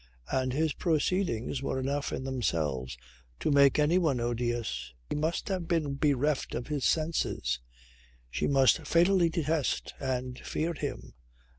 [0.31, 2.97] And his proceedings were enough in themselves
[3.39, 4.95] to make anyone odious.
[5.11, 7.59] He must have been bereft of his senses.
[8.31, 11.13] She must fatally detest and fear him.